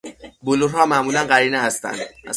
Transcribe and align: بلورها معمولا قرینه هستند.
بلورها 0.43 0.85
معمولا 0.85 1.23
قرینه 1.23 1.59
هستند. 1.59 1.99